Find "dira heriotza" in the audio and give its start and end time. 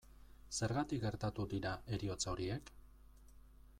1.53-2.33